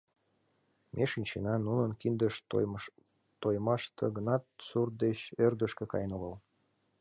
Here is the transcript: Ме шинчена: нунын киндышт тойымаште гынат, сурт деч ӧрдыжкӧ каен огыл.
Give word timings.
Ме 0.93 1.03
шинчена: 1.11 1.53
нунын 1.65 1.91
киндышт 2.01 2.41
тойымаште 3.41 4.05
гынат, 4.15 4.43
сурт 4.67 4.93
деч 5.03 5.19
ӧрдыжкӧ 5.45 5.85
каен 5.91 6.11
огыл. 6.17 6.33